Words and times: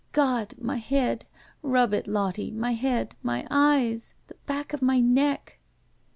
"God! 0.13 0.55
My 0.57 0.77
head! 0.77 1.25
Rub 1.61 1.93
it, 1.93 2.07
Lottie! 2.07 2.49
My 2.49 2.71
head! 2.71 3.15
My 3.21 3.45
eyes! 3.51 4.15
The 4.29 4.35
back 4.47 4.73
of 4.73 4.81
my 4.81 4.99
neck 4.99 5.59